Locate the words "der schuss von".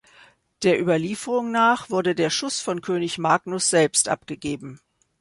2.15-2.81